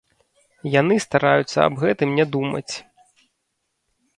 Яны 0.75 0.95
стараюцца 1.05 1.57
аб 1.67 1.73
гэтым 1.83 2.09
не 2.21 2.25
думаць. 2.37 2.73